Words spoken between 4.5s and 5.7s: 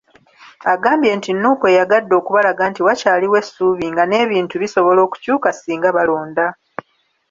bisobola okukyuka